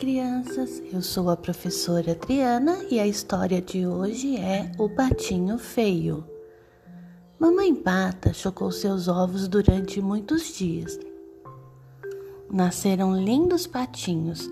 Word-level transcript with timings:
crianças! 0.00 0.82
Eu 0.90 1.02
sou 1.02 1.28
a 1.28 1.36
professora 1.36 2.12
Adriana 2.12 2.78
e 2.90 2.98
a 2.98 3.06
história 3.06 3.60
de 3.60 3.86
hoje 3.86 4.34
é 4.38 4.72
O 4.78 4.88
Patinho 4.88 5.58
Feio. 5.58 6.24
Mamãe 7.38 7.74
Pata 7.74 8.32
chocou 8.32 8.72
seus 8.72 9.08
ovos 9.08 9.46
durante 9.46 10.00
muitos 10.00 10.56
dias. 10.56 10.98
Nasceram 12.50 13.14
lindos 13.14 13.66
patinhos, 13.66 14.48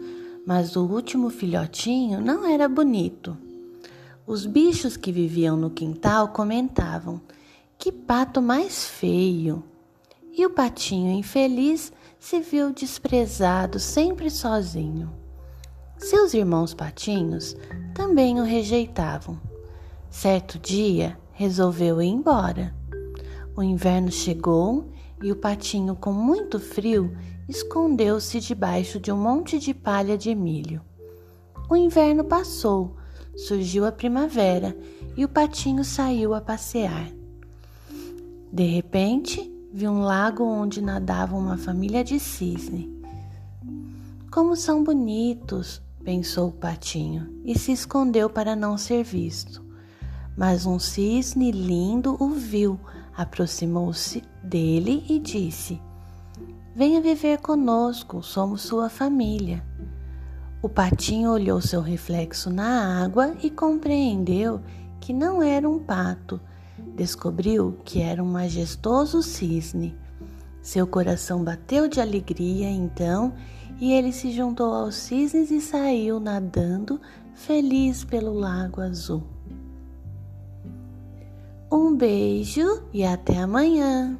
mas 0.46 0.76
o 0.76 0.84
último 0.84 1.30
filhotinho 1.30 2.20
não 2.20 2.44
era 2.44 2.68
bonito. 2.68 3.34
Os 4.26 4.44
bichos 4.44 4.98
que 4.98 5.10
viviam 5.10 5.56
no 5.56 5.70
quintal 5.70 6.28
comentavam: 6.28 7.22
Que 7.78 7.90
pato 7.90 8.42
mais 8.42 8.86
feio! 8.86 9.64
E 10.30 10.44
o 10.44 10.50
patinho 10.50 11.10
infeliz 11.10 11.90
se 12.18 12.40
viu 12.40 12.72
desprezado 12.72 13.78
sempre 13.78 14.30
sozinho. 14.30 15.12
Seus 15.96 16.34
irmãos 16.34 16.74
patinhos 16.74 17.56
também 17.94 18.40
o 18.40 18.44
rejeitavam. 18.44 19.40
Certo 20.10 20.58
dia, 20.58 21.18
resolveu 21.32 22.00
ir 22.02 22.08
embora. 22.08 22.74
O 23.56 23.62
inverno 23.62 24.10
chegou 24.10 24.88
e 25.22 25.32
o 25.32 25.36
patinho, 25.36 25.96
com 25.96 26.12
muito 26.12 26.60
frio, 26.60 27.16
escondeu-se 27.48 28.40
debaixo 28.40 29.00
de 29.00 29.10
um 29.10 29.16
monte 29.16 29.58
de 29.58 29.74
palha 29.74 30.16
de 30.16 30.34
milho. 30.34 30.80
O 31.68 31.76
inverno 31.76 32.24
passou, 32.24 32.96
surgiu 33.36 33.84
a 33.84 33.92
primavera 33.92 34.76
e 35.16 35.24
o 35.24 35.28
patinho 35.28 35.84
saiu 35.84 36.34
a 36.34 36.40
passear. 36.40 37.10
De 38.52 38.64
repente, 38.64 39.52
viu 39.72 39.90
um 39.90 40.00
lago 40.00 40.44
onde 40.44 40.80
nadava 40.80 41.36
uma 41.36 41.58
família 41.58 42.02
de 42.02 42.18
cisne. 42.18 42.96
Como 44.30 44.56
são 44.56 44.82
bonitos, 44.82 45.82
pensou 46.02 46.48
o 46.48 46.52
patinho 46.52 47.28
e 47.44 47.58
se 47.58 47.72
escondeu 47.72 48.30
para 48.30 48.56
não 48.56 48.78
ser 48.78 49.02
visto. 49.02 49.64
Mas 50.36 50.64
um 50.64 50.78
cisne 50.78 51.50
lindo 51.50 52.16
o 52.20 52.30
viu, 52.30 52.78
aproximou-se 53.16 54.22
dele 54.42 55.04
e 55.08 55.18
disse: 55.18 55.80
Venha 56.74 57.00
viver 57.00 57.38
conosco, 57.40 58.22
somos 58.22 58.62
sua 58.62 58.88
família. 58.88 59.64
O 60.62 60.68
patinho 60.68 61.30
olhou 61.30 61.60
seu 61.60 61.80
reflexo 61.80 62.50
na 62.50 63.02
água 63.02 63.34
e 63.42 63.50
compreendeu 63.50 64.60
que 65.00 65.12
não 65.12 65.42
era 65.42 65.68
um 65.68 65.78
pato, 65.78 66.40
Descobriu 66.94 67.78
que 67.84 68.00
era 68.00 68.22
um 68.22 68.30
majestoso 68.30 69.22
cisne. 69.22 69.96
Seu 70.62 70.86
coração 70.86 71.42
bateu 71.44 71.88
de 71.88 72.00
alegria 72.00 72.68
então 72.68 73.32
e 73.80 73.92
ele 73.92 74.12
se 74.12 74.32
juntou 74.32 74.72
aos 74.72 74.96
cisnes 74.96 75.50
e 75.50 75.60
saiu 75.60 76.18
nadando 76.18 77.00
feliz 77.34 78.04
pelo 78.04 78.32
lago 78.32 78.80
azul. 78.80 79.22
Um 81.70 81.94
beijo 81.94 82.82
e 82.92 83.04
até 83.04 83.38
amanhã! 83.38 84.18